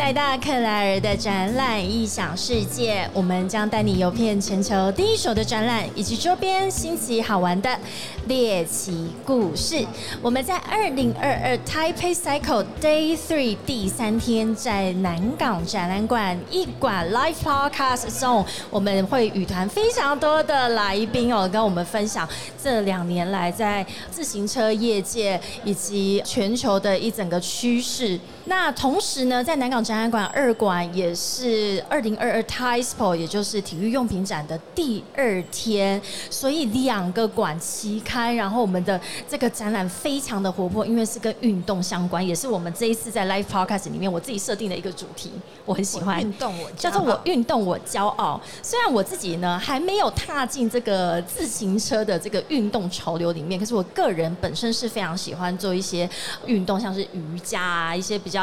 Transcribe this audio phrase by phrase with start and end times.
[0.00, 7.78] 来到克莱尔的展览异想世界，我们将带你游遍全球第一手的展览以及周边新奇好玩的
[8.26, 9.84] 猎奇故事。
[10.22, 22.26] 我们在二零二二 Taipei Cycle Day Three 第三天，在南港展览馆一馆 Live Podcast Zone，我们会与团非常多的来宾哦，跟我们分享
[22.60, 28.18] 这两年来在自行车业界以及全球的一整个趋势。
[28.50, 45.30] 那同时呢，在南港展览馆二馆也是二零二二 TISPO，也就是体育用品展的第二天，所以两个馆齐开，然后我们的这个展览非常的活泼，因为是跟运动相关，也是我们这一次在 Live Podcast 里面我自己设定的一个主题，
[45.64, 48.40] 我很喜欢运动我叫做我运动我骄傲。
[48.60, 56.10] 虽然我自己呢还没有踏进这个自行车的这个运动潮流里面，可是我个人本身是非常喜欢做一些
[56.46, 58.39] 运动，像是瑜伽啊，一些比较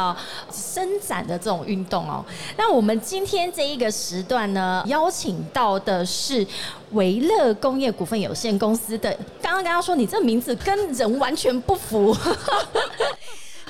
[0.52, 2.23] 伸展的这种运动哦。
[2.58, 6.45] 那我们今天这一个时段呢，邀请到的是
[6.92, 12.16] 维乐工业股份有限公司的，刚刚跟他说你这名字跟人完全不符。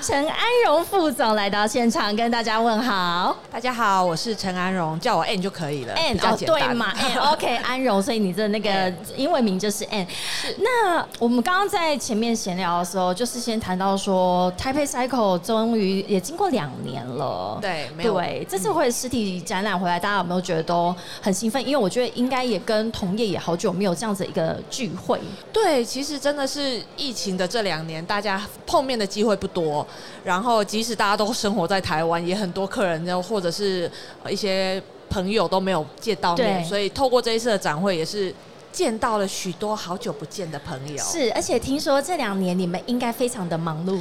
[0.00, 3.36] 陈安荣副总来到现场，跟大家问好。
[3.50, 10.06] 大家好，我是陈安荣，叫我 N 就可以了 N 哦，对嘛，N OK 安荣，所以你的那个英文名就是 N。
[10.58, 17.58] 那我们刚刚在前面闲聊的时候，就是先谈到说，Taipei Cycle 终于也经过两年了。
[17.60, 21.60] 对，没有对，这次会实体展览回来，大家有没有觉得都很兴奋？
[21.66, 25.18] 因为我觉得应该也跟同业也好久没有这样子一个聚会。
[25.52, 29.84] 对，其实真的是疫情的这两年，大家碰面的机会不多。
[30.24, 33.90] 然后，即使大家都生活在台湾，也很多客人呢，或者是
[34.22, 38.34] 呃一些朋友都没有见到面，所以透过这一次的展会，也是
[38.70, 41.02] 见到了许多好久不见的朋友。
[41.02, 43.98] 是，而且听说这两年你们应该非常的忙碌。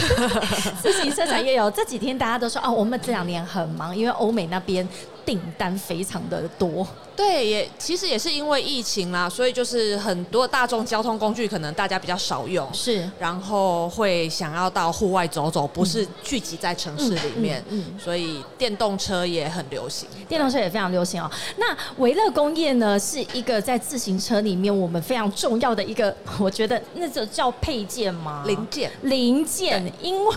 [0.82, 4.88] 自行车产业有这几天大家都说哦，我们这两年很忙，因为欧美那边
[5.24, 6.86] 订单非常的多。
[7.16, 20.08] 对，也其实也是因为疫情啦，所以就是很多大众交通工具可能大家比较少用，是，然后会想要到户外走走，不是聚集在城市里面，嗯嗯嗯所以电动车也很流行。
[20.28, 21.30] 电动车也非常流行哦。
[21.56, 21.66] 那
[21.98, 28.42] 维乐工业呢，是一个在自行车里面我们非常重要的一个，我觉得那就叫配件吗？
[28.44, 30.34] 零件零件，因为。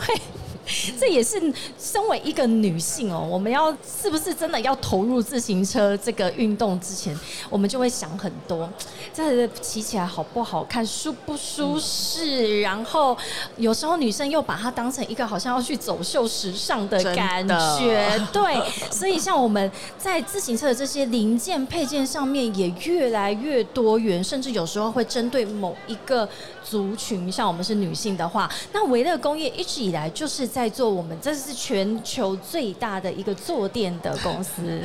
[1.00, 1.42] 这也是
[1.80, 7.18] 身为一个女性哦，我们要是不是真的要投入自行车这个运动之前，
[7.50, 8.70] 我们就会想很多，
[9.14, 13.18] 这骑起来好不好看，舒不舒适，然后
[13.58, 17.48] 有时候女生又把它当成一个好像要去走秀时尚的感
[17.80, 18.62] 觉，对，
[18.92, 26.28] 所以像我们在自行车的这些零件配件上面也越来越多元，甚至有时候会针对某一个
[26.64, 34.82] 族群，像我们是女性的话，那维乐工业一直以来就是在做我们这是全球最大的一个坐垫的公司，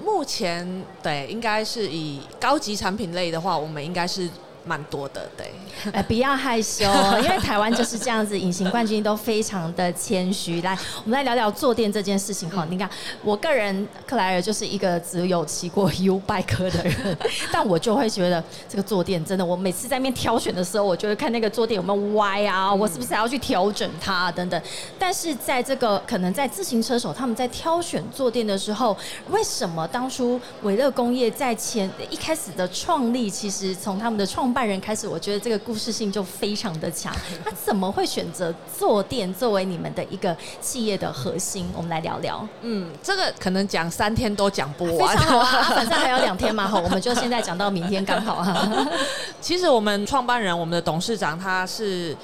[0.00, 0.64] 目前
[1.02, 4.30] 对，应该是以高级产品类的话，我们应该是
[4.66, 5.50] 蛮多的，对。
[5.92, 6.84] 哎，不要害羞，
[7.22, 10.60] 因为台湾就是这样子，隐形冠军都非常的谦虚。
[10.62, 12.66] 来，我们来聊聊坐垫这件事情哈。
[12.68, 12.88] 你看，
[13.22, 17.16] 我个人克莱尔就是一个只有骑过 U bike 的人，
[17.52, 24.60] 但我就会觉得这个坐垫真的，我每次在那边挑选的时候，我就会看那个坐垫有没有歪啊，我是不是还要去调整它、啊、等等。
[24.98, 28.96] 但是在这个可能在自行车手他们在挑选坐垫的时候，
[29.30, 37.14] 为什么当初维乐工业在前一开始的创立，其实从他们的创办人开始，我觉得这个故事性就非常的强。
[37.44, 41.68] 他怎么会选择坐垫作为你们的一个企业的核心？
[41.76, 42.48] 我们来聊聊。
[42.62, 45.14] 嗯，这个可能讲三天都讲不非完。
[45.14, 48.88] 常好啊，啊 反正还有两天嘛，好，我们就现在讲到明天刚好啊。
[49.42, 52.16] 其实我们创办人，我们的董事长，他是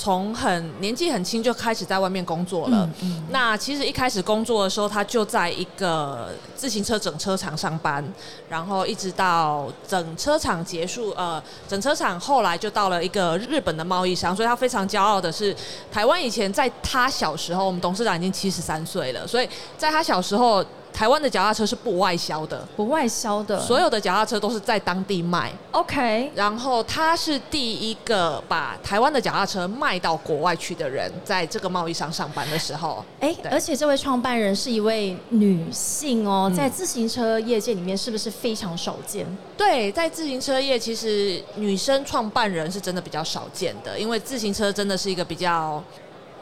[0.00, 2.88] 从很年纪很轻就开始在外面工作了。
[3.02, 8.02] 嗯那其实一开始工作的时候，他就在一个自行车整车厂上班，
[8.48, 15.54] 然后一直到整车厂结束，呃，整车厂后来就到了一个日本的贸易商，所以他非常骄傲的是，
[15.92, 19.46] 台湾以前在他小时候，我们董事长已经七十三岁了，所以
[19.76, 25.50] 在他小时候，台湾的脚踏车是不外销的，不外销的，所有的脚踏车都是在当地卖。
[25.72, 33.50] OK，然后他是第一个把台湾的脚踏车卖到国外去的人，在这个贸易商上班的时候，哎，对。
[33.50, 36.54] 而且这位创办人是一位女性哦，嗯。
[36.54, 39.26] 在自行车业界里面是不是非常少见？
[39.56, 45.82] 对，在自行车业，其实女生创办人是真的比较少见的，因为自行车真的是一个比较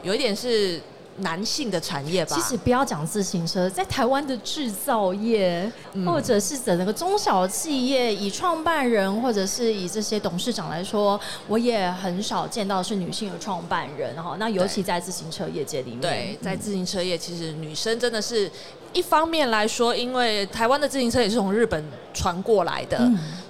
[0.01, 0.81] 有一点是
[1.21, 2.35] 男性的产业吧。
[2.35, 5.71] 其实不要讲自行车，在台湾的制造业，
[6.05, 14.35] 或者是整个中小企业，以创办人或者是以这些董事长来说，我也很少见到是女性的创办人哈。
[14.39, 18.51] 那尤其在自行车业界里面，对，在自行车业，其实女生真的是。
[18.93, 21.83] 一方面来说，因为台湾的自行车也是从日本
[22.13, 22.99] 传过来的，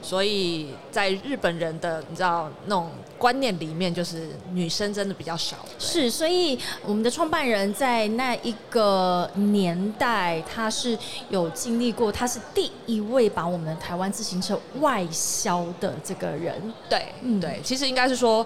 [0.02, 5.58] 所以在日本人的你知道那种观念里面，就是女生真的比较少。
[5.78, 10.98] 是，所以我们的创办人在那一个年代，他是
[11.30, 16.74] 有经历过，他是第一位把我们台湾自行车外销的这个人。
[16.90, 18.46] 对，对，其实应该是说。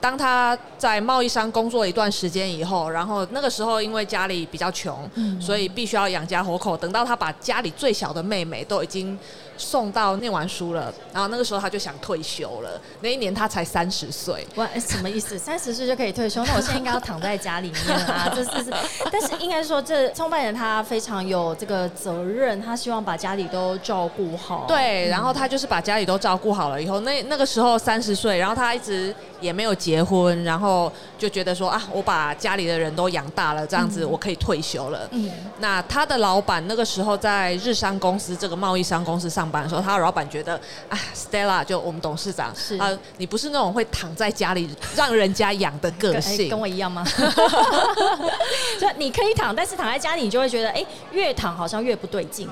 [0.00, 5.08] 当他在贸易商工作一段时间以后，然后那个时候因为家里比较穷，
[5.40, 6.76] 所以必须要养家活口。
[6.76, 9.18] 等到他把家里最小的妹妹都已经。
[9.60, 12.80] 送到念完书了，然后那个时候他就想退休了。
[13.00, 15.36] 那一年他才三十岁，哇，什么意思？
[15.36, 16.44] 三十岁就可以退休？
[16.44, 18.30] 那我现在应该要躺在家里面啊！
[18.32, 18.72] 这是，
[19.10, 24.64] 但是应该说，这创办人他非常有这个责任，他希望把家里都照顾好。
[24.68, 35.08] 对，然后他就是把家里都照顾好了以后，那那个时候三十岁，然后他一直也没有结婚，然后就觉得说啊，我把家里的人都养大了，这样子我可以退休了。
[35.10, 39.48] 嗯，那他的老板那个时候在日商公司这个贸易商公司上。
[39.48, 47.02] 班的时候，他的老板觉得，啊，Stella 就我们董事长，啊，你不是那种会躺在家里让人家养的个性，跟我一样吗？
[48.78, 52.46] 就你可以躺，但是躺在家里，你就会觉得，哎，越躺好像越不对劲。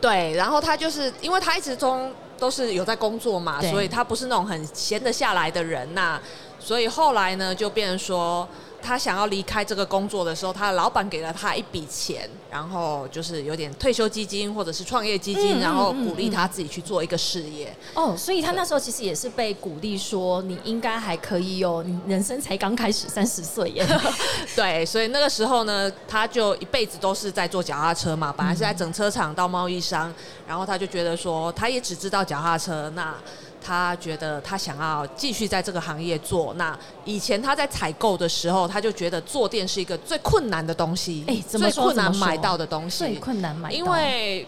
[0.00, 6.18] 对，然后他就是因为他一直中都是有在工作嘛，所以他不是那种很闲得下来的人呐，
[6.58, 8.48] 所以后来呢，就变成说。
[8.82, 17.74] 他想要离开这个工作的时候，他的老板给了他一笔钱，然后就是有点退休基金或者是创业基金，然后鼓励他自己去做一个事业。
[17.94, 23.86] 哦，所以他那时候其实也是被鼓励说，你应该还可以哦，你人生才刚开始三十岁耶。
[24.56, 30.12] 对，所以那个时候呢，他就一辈子都是在做脚踏车嘛，本来是在整车厂到贸易商，
[30.46, 33.14] 然后他就觉得说，他也只知道脚踏车那。
[33.60, 36.54] 他觉得他想要继续在这个行业做。
[36.54, 44.46] 那以前他在采购的时候，他就觉得坐垫是一个最困难的东西，哎，最困难买到的东西，最困难买，因为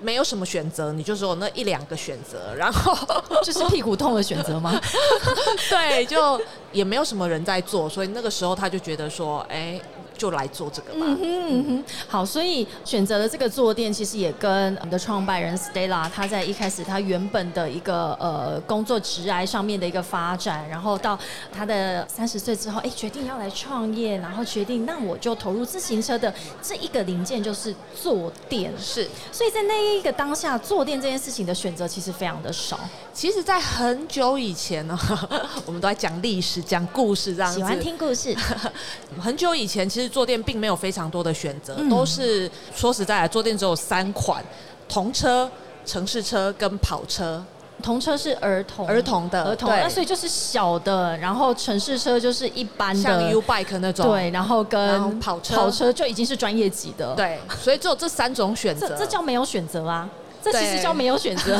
[0.00, 2.96] 没有什么选择，你就只有那一两个选择，然后
[3.42, 4.80] 就是屁股痛的选择吗？
[5.70, 6.40] 对，就
[6.72, 9.80] 也没有什么人在做，所以那个时候他就觉得说，哎。
[10.16, 11.00] 就来做这个吧。
[11.06, 21.18] 嗯哼嗯哼，好，所以选择了这个坐垫，其实也跟我们的创办人 Stella 他在一开始他原本的一个呃工作职涯上面的一个发展，然后到
[21.52, 26.32] 他的三十岁之后，哎，决定要来创业，然后决定那我就投入自行车的
[26.62, 28.72] 这一个零件就是坐垫。
[28.78, 32.78] 是，所以在那一个当下，坐垫这件事情的选择其实非常的少。
[33.12, 34.98] 其实，在很久以前呢，
[35.64, 37.58] 我们都在讲历史、讲故事这样子。
[37.58, 38.34] 喜欢听故事。
[39.20, 44.44] 很久以前，其实坐垫并没有非常多的选择，都是说实在的，坐垫只有三款：
[44.88, 45.50] 童车、
[45.84, 47.44] 城市车跟跑车。
[47.82, 54.06] 童车是儿童儿童的，儿童，那所以就是小的，然后城市车就是一般的，像 U bike 那种。
[54.06, 57.14] 对，然后跟跑车，跑车就已经是专业级的。
[57.14, 58.96] 对，所以只有这三种选择。
[58.96, 60.08] 这叫没有选择啊。
[60.44, 61.58] 这其实叫没有选择，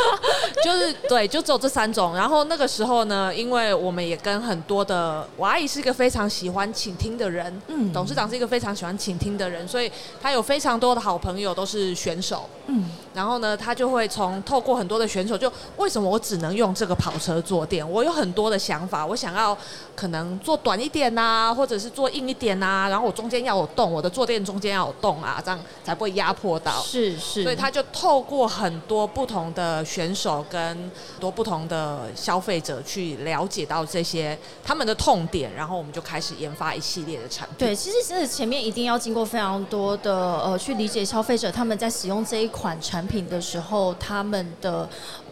[0.62, 2.14] 就是对，就只有这三种。
[2.14, 9.90] 然后那个时候呢，因为我们也跟很多的我阿姨是一个非常喜欢倾听的人，嗯，董事长是一个非常喜欢倾听的人，所以
[10.20, 12.84] 他有非常多的好朋友都是选手，嗯，
[13.14, 17.88] 然后呢，他就会从透过很多的选手，就为什么我只能用这个跑车坐垫？
[17.90, 19.56] 我有很多的想法，我想要
[19.96, 26.72] 可能做短一点呐，或者是做硬一点呐，然后我中间要有洞，我的坐垫中间要有洞啊，这样才不会压迫到。
[26.82, 28.18] 是是，所以他就透。
[28.18, 30.90] 透过很多不同的选手跟
[31.20, 37.56] 多不同的消费者去了解到这些他们的痛点，然后我们就开始研发一系列的产品。
[37.58, 44.88] 对，其实是前面一定要经过非常多的呃，去理解消费者他们在使用这一款产品的时候，他们的。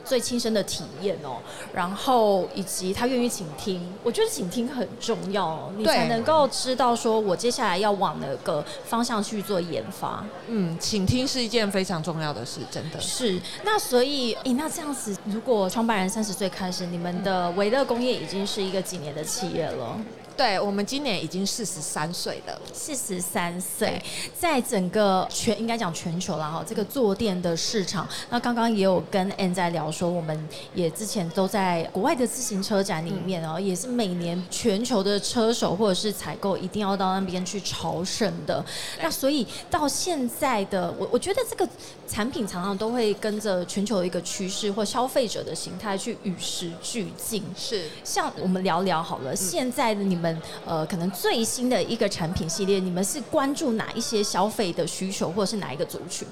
[0.07, 1.39] 最亲身的体验哦，
[1.75, 10.25] 然后以及他愿意倾听，我觉得倾听很重要，你才能够知道说我接下来要往哪个方向去做研发。
[10.47, 13.41] 嗯，倾听是一件非常重要的事，真的是。
[13.65, 19.99] 那所以，诶，那这样子，如果创办人三十岁开始，你们的维乐工业已经是一个几年的企业了？
[20.37, 22.61] 对，我们今年已经四十三岁了。
[22.71, 24.01] 四十三岁，
[24.39, 28.07] 在整个全应该讲全球了哈，这个坐垫的市场。
[28.29, 38.63] 那刚刚也有跟 N 在聊说，我们也之前都在国外的自行车展里面哦，也是每年全球的车手或者是采购一定要到那边去朝圣的。
[39.01, 41.67] 那所以到现在的我，我觉得这个
[42.07, 47.43] 产品常常都会跟着全球的一个趋势或消费者的形态去与时俱进。
[47.57, 50.26] 是，像我们聊聊好了，现在的你们。
[50.65, 56.27] 呃可能最新的一个产品系列，你们是关注哪一些消费的需求，或者是哪一个族群？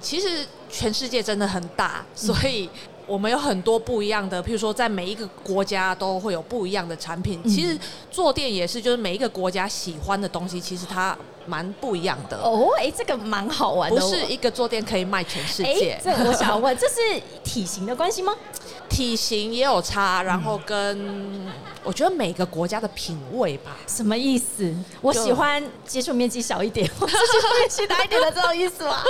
[0.00, 2.68] 其实全世界真的很大，所以
[3.08, 7.42] 我们有很多不一样的，譬如说在每一个国家都会有不一样的产品。
[7.48, 7.76] 其实
[8.10, 12.36] 坐垫也是，就是每一个国家喜欢的东西，其实它蛮不一样的。
[12.36, 15.98] 哦，哎，这个蛮好玩的，不是一个坐垫可以卖全世界。
[16.04, 16.94] 这我想问，这是
[17.42, 18.34] 体型的关系吗？
[18.88, 21.46] 体型也有差，然后跟
[21.84, 23.76] 我觉得每个国家的品味吧。
[23.86, 24.74] 什么意思？
[25.02, 29.02] 我喜欢接触面积小一点， 接触面积大一点的这种意思吗？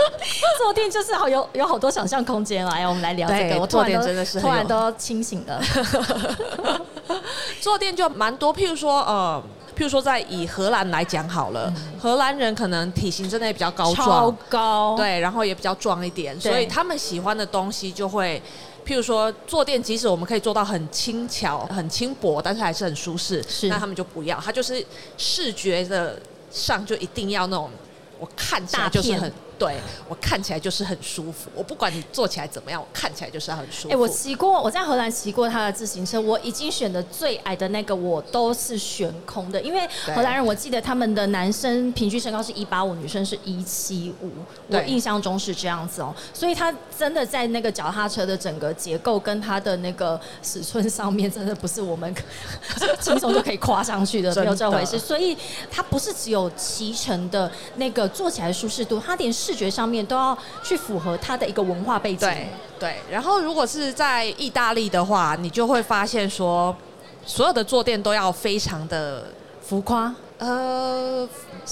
[0.59, 3.61] 坐垫就是好有有好多想象空间来，我们来聊这个。
[3.61, 5.61] 我坐垫真的是突然都清醒了。
[7.61, 9.43] 坐垫就蛮多，譬如说呃，
[9.77, 18.41] 譬如说在以荷兰来讲好了，荷兰人可能体型真的也比较高壮，超高，对，然后也比较壮一点，所以他们喜欢的东西就会。
[18.87, 24.83] 譬如说坐垫，即使我们可以做到很轻巧、很轻薄，但是还是很舒适，那他们就不要，他就是
[25.19, 26.19] 视觉的
[26.51, 27.71] 上就一定要那种，
[28.19, 29.31] 我看起来就是很。
[29.59, 29.77] 对
[30.09, 33.95] 我看起来就是很舒服，我不管你坐起来怎么样，我看起来就是很舒服。
[33.95, 44.31] 哎，我骑过，我在荷兰骑过他的自行车，我已经选的最矮的那个，我都是悬空的，因为荷兰人我记得他们的男生平均身高是一八五，女生是一七五，
[44.69, 52.15] 我印象中是这样子哦，所以他真的在那个脚踏车的整个结构跟他的那个尺寸上面，真的不是我们
[53.01, 54.99] 轻松就可以跨上去的，没有这回事。
[54.99, 55.37] 所以
[55.71, 62.29] 它不是只有骑乘的那个坐起来舒适度，它连视觉上面都要去符合它的一个文化背景。
[62.29, 66.77] 对对，然后如果是在意大利的话，你就会发现说，
[67.25, 71.27] 所有的坐垫都要非常的浮夸，呃，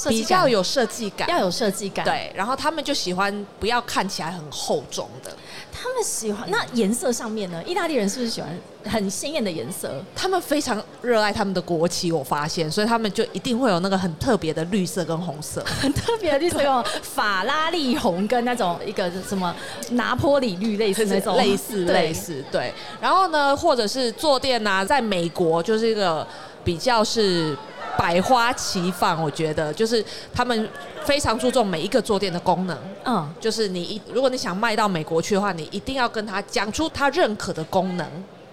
[0.09, 2.03] 比较有设计感，要有设计感。
[2.03, 5.37] 对，然后他们就喜欢不要看起来很厚重的。
[5.83, 7.63] 他们喜欢那颜色上面呢？
[7.65, 8.51] 意大利人是不是喜欢
[8.85, 10.03] 很鲜艳的颜色？
[10.15, 19.55] 他们非常热爱他们的国旗，我发现，所以他们就一定会有那个很特别的绿色跟红色， 很特别的绿色， 用法拉利红跟那种一个什么
[19.91, 22.73] 拿坡里绿类似那种，类似类似对。
[23.01, 26.27] 然后呢，或者是坐垫呐，在美国就是一个
[26.65, 27.57] 比较是。
[27.99, 30.69] 百花齐放，我觉得就是他们
[31.05, 32.79] 非常注重每一个坐垫的功能。
[33.05, 38.07] 嗯，就是你一如果你想卖到美国去的话，你一定要跟他讲出他认可的功能，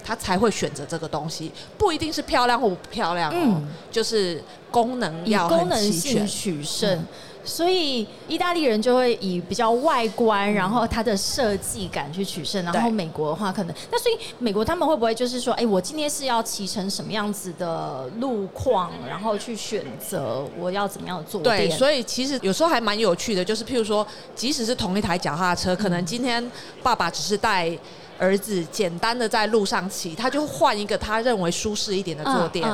[0.03, 1.51] 他才会选择这个东西。
[1.77, 7.05] 不一定是漂亮或不漂亮哦，就是功能要功能性取胜。
[7.43, 12.63] 所以意大利人就会以比较外观，然后它的设计感去取胜。
[12.63, 21.69] 然后美国的话，可能那所以美国他们会不会就是说，哎，我今天是要骑成什么样子的路况，然后去选择我要怎么样的坐垫？
[21.69, 27.77] 对，所以其实有时候还蛮有趣的，就是譬如说，即使是同一台脚踏车，可能今天爸爸只是带。
[28.19, 32.67] 儿子简单的在路上骑，他就换一个他认为舒适一点的坐垫。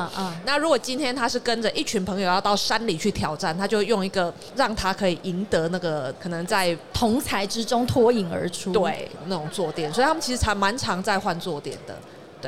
[0.46, 11.96] 那如果今天他是跟着一群朋友要到山里去挑战，他就用一个让他可以赢得那个可能在同才之中脱颖而出对那种坐垫，所以他们其实才蛮常在换坐垫的。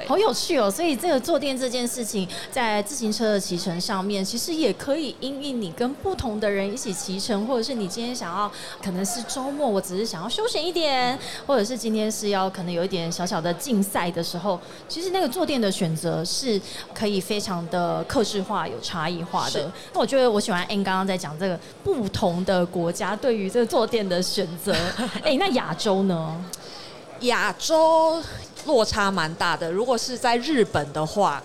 [0.07, 0.69] 好有趣哦！
[0.69, 16.59] 所以这个坐垫这件事情，在自行车的骑乘上面，其实也可以因应你跟不同的人一起骑乘，或者是你今天想要，可能是周末，我只是想要休闲一点，或者是今天是要可能有一点小小的竞赛的时候，其实那个坐垫的选择是
[16.93, 19.71] 可以非常的克制化、有差异化的。
[19.93, 24.73] 那我觉得我喜欢 N 刚刚在讲这个不同的国家对于这个坐垫的选择。
[25.23, 26.43] 哎，那亚洲呢？
[27.21, 28.21] 亚洲。
[28.67, 29.71] 落差蛮大的。
[29.71, 31.41] 如果是在日本的话，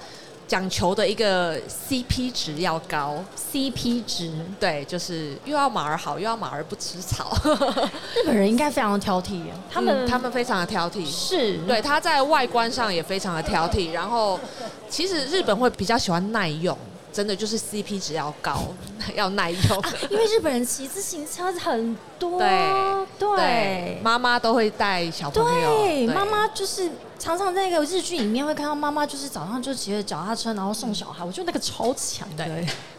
[0.46, 4.30] 讲求的一个 CP 值要高，CP 值
[4.60, 7.34] 对，就是又要马儿好，又要马儿不吃草。
[8.14, 9.40] 日本人应该非常的挑剔，
[9.72, 13.92] 他们他们非常的挑剔，是对他在外观上也非常的挑剔。
[13.92, 14.38] 然后，
[14.90, 16.76] 其实日本会比较喜欢耐用。
[17.12, 18.62] 真的就是 CP 值要高，
[19.16, 22.38] 要耐用，因为日本人骑自行车很多，
[23.18, 26.90] 对，妈妈都会带小朋友，对，妈妈就是。
[27.18, 32.46] 常常在一个日剧里面会看到妈妈就是早上就骑着脚踏车然后送小孩，我觉得那个超强的。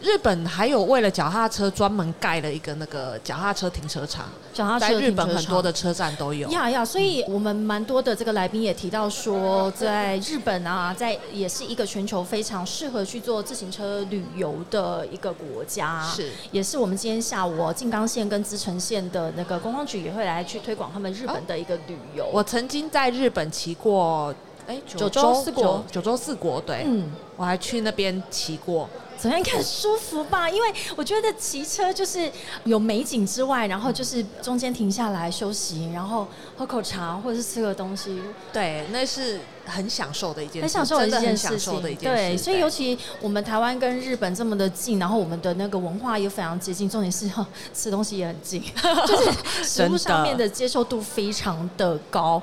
[0.00, 6.48] 日本还有为了脚踏车专门盖了一个那个脚踏车停车场，脚踏车在日本很多的车站都有。
[6.48, 16.04] 呀呀，所以我们蛮多的这个来宾也提到说，在日本啊，在也是一个全球非常适合去做自行车旅游的一个国家。
[16.04, 22.28] 是，也是我们今天下午静冈县跟滋城县的那个观光局也会来去推广他们日本的一个旅游。
[22.32, 24.34] 我曾经在日本骑过。
[24.66, 28.86] 哎，九州四国，九州四国，对，嗯，我还去那边骑过，
[29.16, 30.50] 怎样看舒服吧？
[30.50, 32.30] 因为我觉得骑车就是
[32.64, 38.20] 有美景之外，然后就是中间停下来休息，然后喝口茶或者是吃个东西，
[38.52, 41.58] 对，那是很享受的一件事，很享受的一件事情。
[41.58, 42.16] 享受的一件事。
[42.16, 47.30] 对，所以尤其我们台湾跟日本这么的近，然后我们的那个文化也非常接近，重点是
[47.74, 48.62] 吃东西也很近，
[49.06, 49.30] 就是
[49.62, 52.42] 食物上面的接受度非常的高。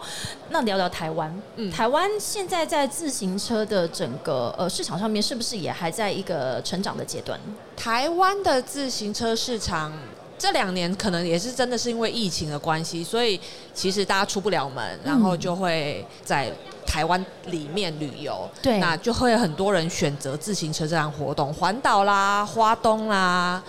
[0.50, 7.40] 那聊聊台湾，嗯台湾现在在自行车的整个呃市场上面，是不是也还在一个成长的阶段？
[7.76, 9.92] 台湾的自行车市场
[10.38, 13.40] 这两年可能也是真的是因为疫情的关系，所以
[13.74, 16.52] 其实大家出不了门，然后就会在
[16.86, 18.50] 台湾里面旅游。
[18.62, 23.64] 对那就会很多人选择自行车这样活动，环岛啦、花东啦。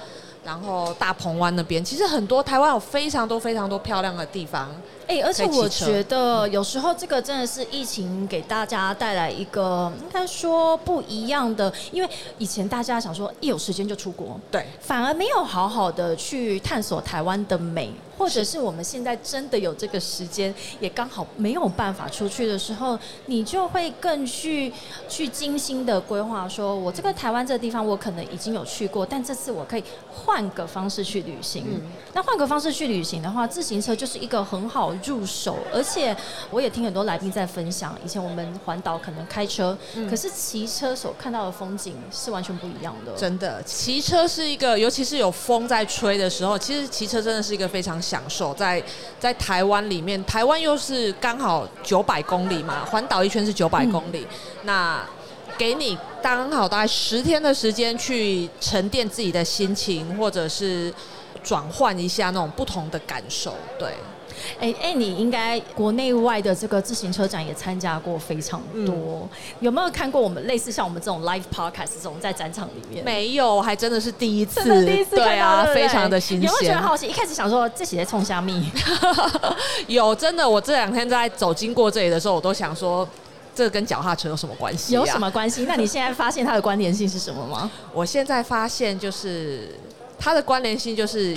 [0.45, 4.71] 然后大鹏湾那边，其实很多台湾有非常多非常多漂亮的地方，
[5.07, 24.73] 哎、而且我觉得有时候这个真的是疫情给大家带来一个应该说不一样的，因为以前大家想说一有时间就出国，对，反而没有好好的去探索台湾的美，或者是我们现在真的有这个时间，也刚好没有办法出去的时候，你就会更去
[25.09, 31.65] 去精心的规划，说我这个台湾这个地方我可能已经有去过，但这次我可以换个方式去旅行。
[31.69, 31.83] 嗯。
[32.13, 36.17] 那换个方式去旅行的话，自行车就是一个很好入手，而且
[36.51, 43.13] 我也听很多来宾在分享，以前我们环岛可能开车，嗯可是骑车所看到的风景是完全不一样的。
[43.15, 48.55] 真的，骑车是一个，尤其是有风在吹的时候，其实骑车真的是一个非常享受。
[48.55, 48.83] 在
[49.19, 54.27] 在台湾里面，台湾又是刚好九百公里嘛，环岛一圈是九百公里，
[54.65, 55.05] 那
[55.59, 60.93] 给你刚好大概十天的时间去沉淀自己的心情，或者是
[61.43, 63.55] 转换一下那种不同的感受。
[63.79, 63.95] 对，
[64.61, 69.29] 哎哎，你应该国内外的这个自行车展也参加过非常多，嗯
[69.61, 73.05] 有没有看过我们类似像我们这种 live podcast 这种在展场里面？
[73.05, 76.87] 没有，还真的是第一次，真的第一次对啊，对不对非常的新鲜有没有觉得。
[76.87, 77.07] 好奇？
[77.07, 78.71] 一开始想说这写在冲虾米，
[79.87, 83.09] 有真的，我这两天在走经过这里的时候，我都想说，
[83.55, 85.01] 这跟脚踏车有什么关系、啊？
[85.01, 85.19] 有什？
[85.19, 85.65] 么关系？
[85.67, 87.71] 那你现在发现它的关联性是什么吗？
[87.93, 89.75] 我现在发现就是
[90.19, 91.37] 它的关联性就是。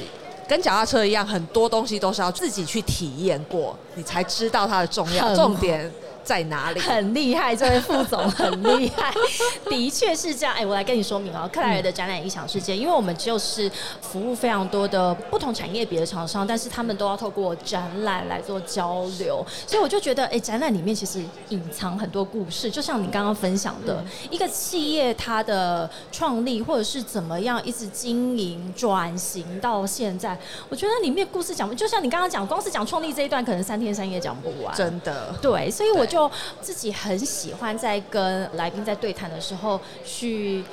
[0.50, 5.36] 跟脚踏车一样，很多东西都是要自己去体验过，你才知道它的重要。
[5.36, 5.89] 重点
[6.23, 6.79] 在哪里。
[6.79, 9.13] 很厉害，这位副总很厉害，
[9.69, 10.53] 的确是这样。
[10.55, 13.70] 哎，我来跟你说明哦，克莱尔的展览影响世界，因为我们就是
[14.01, 30.37] 服务非常多的不同产业别的厂商，但是他们都要透过展览来做交流，所以我就觉得，哎，展览里面其实隐藏很多故事，就像你刚刚分享的，一个企业它的创立或者是怎么样一直经营转型到现在，
[30.70, 34.75] 我觉得里面故事讲不，就像你刚刚讲，光是讲创立这一段，可能三天三夜讲不完。
[34.75, 40.63] 真的，对，所以我对就自己很喜欢在跟来宾在对谈的时候去。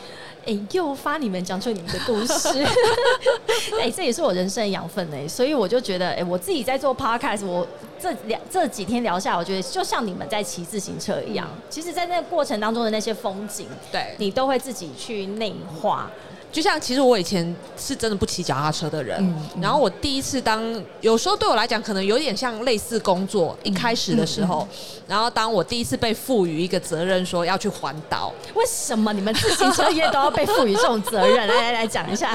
[0.49, 2.65] 哎，诱发你们讲出你们的故事，
[3.83, 7.67] 哎，这也是我人生的养分哎，所以我就觉得，哎，我自己在做 podcast，我
[8.01, 16.09] 这两这几天聊下来，我觉得就像你们在骑自行车一样，其实，在那个过程当中的那些风景，对，你都会自己去内化。
[16.57, 19.23] 就像其实我以前是真的不骑脚踏车的人，
[19.61, 24.67] 然后我第一次当，有时候对我来讲可能有点像类似工作，一开始的时候，
[25.07, 31.37] 然后当我第一次被赋予一个责任，说要去环岛，为什么你们自行车业都要被赋予这种责任？
[31.47, 32.35] 来来来讲一下。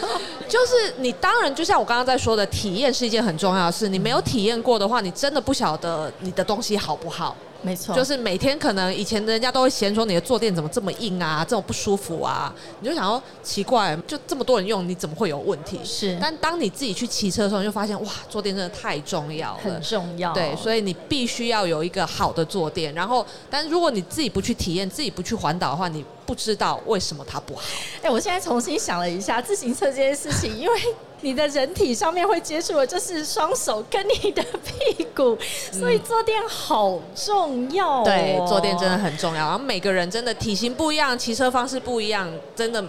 [0.46, 7.34] 就是你当然就像我刚刚在说的，体验是一件很重要的事，你没有体验过的话，你真的不晓得你的东西好不好。
[7.62, 15.78] 没错，就是每天可能以前人家都会嫌说你的坐垫怎么这么硬啊，这种不舒服啊，你就想说奇怪，就这么多人用，你怎么会有问题？
[15.84, 19.82] 是但当你自己去骑车的时候，你就发现哇，坐垫真的太重要了很。
[19.82, 20.32] 重要。
[20.32, 22.94] 对，所以你必须要有一个好的坐垫。
[22.94, 27.62] 然后，但如果你自己不去体验，自己不去环岛的话，你不知道为什么它不好。
[28.00, 30.74] 哎、我现在重新想了一下自行车这件事情，因为
[31.22, 35.36] 你的人体上面会接触的就是双手跟你的屁股，
[35.72, 38.02] 所以坐垫好重要、哦。
[38.04, 39.46] 对，坐垫真的很重要。
[39.46, 42.84] 然后每个人真的体型不一样，骑车方式不一样，真的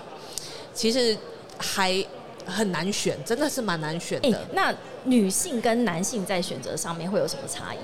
[0.74, 1.18] 其实
[1.58, 2.04] 还
[2.46, 4.42] 很难选，真的是蛮难选哎、的。
[4.54, 4.74] 那
[5.06, 7.78] 女性跟男性在选择上面会有什么差异？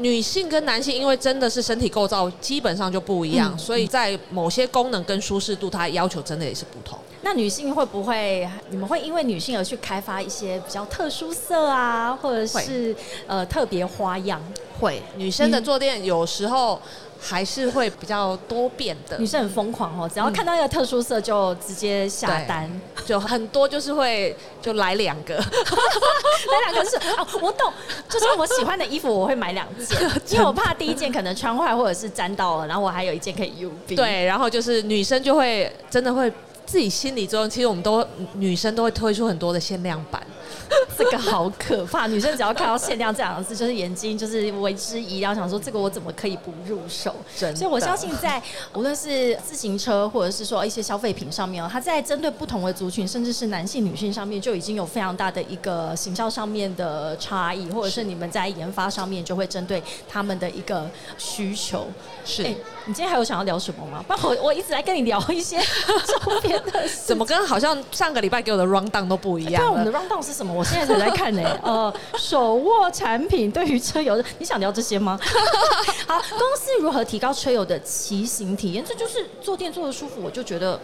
[0.00, 6.98] 女性跟男性因为真的是身体构造基本上就不一样，嗯所以在某些功能跟舒适度，它要求真的也是不同。
[7.22, 8.48] 那女性会不会？
[8.70, 14.40] 你们会因为女性而去开发一些比较特殊色啊，或者是呃特别花样？
[14.80, 16.80] 会，女生的坐垫有时候
[17.20, 19.18] 还是会比较多变的。
[19.18, 22.68] 女，生很疯狂哦，只要看到一个特殊色就直接下单。
[23.04, 27.72] 就很多就是会就来两个， 来两个是哦，我懂，
[28.08, 29.98] 就是我喜欢的衣服我会买两件，
[30.30, 33.96] 因为我怕第一件可能穿坏或者是沾到了，然后我还有一件可以 U B。
[33.96, 36.32] 对，然后就是女生就会真的会
[36.64, 40.24] 自己心理作用，其实我们都女生都会推出很多的限量版，
[40.96, 42.06] 这个好可怕。
[42.06, 47.14] 女生只要看到限量这两个字，就是眼睛就是为之一亮，想说这个我怎么可以不入手？
[47.36, 48.42] 真的所以我相信在
[48.74, 61.86] 无论是自行车或者是说一些消费品上面哦，它在针对不同的族群，甚至是男性、女性上面，就已经有非常大的一个行销上面的差异，或者是你们在研发上面就会针对他们的一个需求。
[62.24, 62.54] 是、哎、
[62.86, 64.04] 你今天还有想要聊什么吗？
[64.06, 70.54] 不然我我一直在跟你聊一些周边的事怎么跟好像上个礼拜给我的 round down 都不一样我们的了？round down 是什么？
[70.54, 75.20] 我现在才在看呢、呃， 手握产品对于车友的，你想聊这些吗？
[76.08, 78.82] 好，公司如何提高车友的骑行体验？
[78.82, 80.80] 这就是坐垫坐的舒服，我就觉得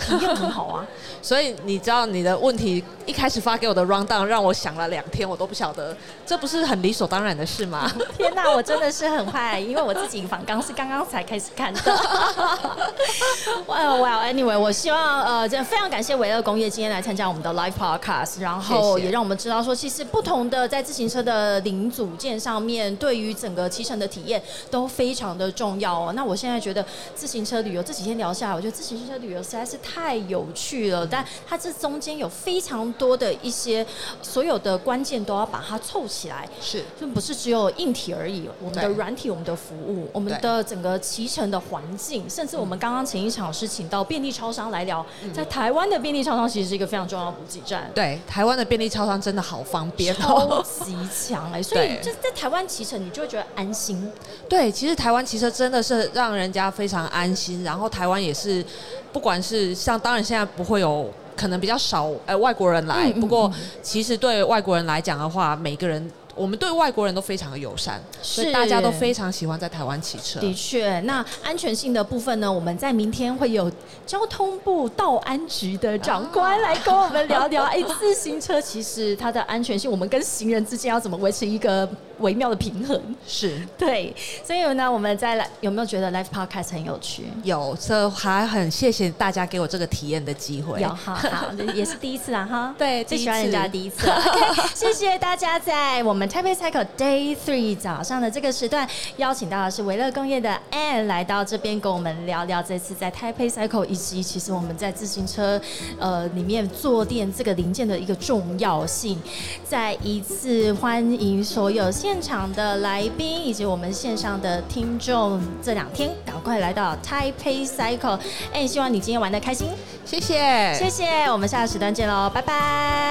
[0.00, 0.84] 体验很好啊。
[1.22, 7.90] 所以你知道你的问题一开始发给我的 round down 让我想了两天，我都不晓得，这不是很理所当然的事吗？
[8.16, 11.80] 天哪，我真的是很坏，因为我自己反刚是刚刚才开始看的。
[13.66, 26.12] well well anyway，我希望呃，真的非常感谢维乐工业今天来参加我们的 live podcast，然后也让我们知道说，其实不同的在自行车的零组件上面，对于整个骑乘的体验都非常的重要哦。
[26.14, 33.86] 那我现在觉得自行车旅游这几天聊下来，我觉得自行车旅游实在是太有趣了，但它这中间有非常多的一些
[34.20, 36.48] 所有的关键都要把它凑起来。
[36.60, 47.90] 是就不是只有硬体而已，我们的软体、我们的服务、我们的整个骑乘的环境，甚至我们刚刚前一场是请到便利超商来聊，在台湾的便利超商其实是一个非常重要的补给站。
[47.94, 50.64] 对，台湾的便利超商真的好方便超哦。
[50.84, 54.10] 级强哎、 所以就是在台湾骑乘，你就会觉得安心。
[54.48, 58.64] 对，其实台湾骑车真的是让人家非常安心，然后台湾也是，
[59.12, 61.08] 不管是像当然现在不会有。
[61.36, 70.40] 可能比较少呃外国人来，不过其实对外国人来讲的话，每个人我们对外国人都非常的友善，所以是大家都非常喜欢在台湾骑车。
[70.40, 73.70] 的确，那安全性的部分呢，我们在明天会有
[74.06, 77.64] 交通部道安局的长官来跟我们聊聊。
[77.64, 81.86] 哎，自行车其实它的安全性，我们跟行人之间要怎么维持一个
[82.18, 83.00] 微妙的平衡？
[83.26, 87.24] 是 对，所以呢，我们再来有没有觉得 Life podcast 很有趣？
[87.42, 90.80] 有，这还很谢谢大家给我这个体验的机会。
[90.80, 92.74] 有哈好， 也是第一次啊哈。
[92.78, 94.08] 对最喜欢人家第一次。
[94.08, 105.60] OK，谢谢大家在我们 Taipei Cycle Day Three 早上的这个时段，邀请到的是维乐工业的 Anne 来到这边跟我们聊聊这次在 Taipei Cycle 以及其实我们在自行车
[105.98, 109.20] 呃里面坐垫这个零件的一个重要性。
[109.68, 118.20] 再一次欢迎所有现场的来宾以及我们线上的听众，这两天赶快来到 Taipei Cycle。
[118.52, 119.70] 哎，希望你今天玩的开心。
[120.04, 122.52] 谢谢，谢谢，我们下个时段见喽，拜拜，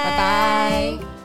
[0.04, 1.15] 拜拜。